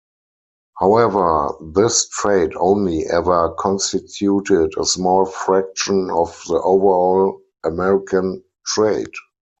[0.79, 9.13] However, this trade only ever constituted a small fraction of the overall American trade.